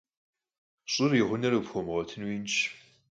ЩӀыр, 0.91 1.11
и 1.21 1.23
гъунэр 1.27 1.53
къыпхуэмыгъуэтыну, 1.55 2.31
инщ. 2.35 2.55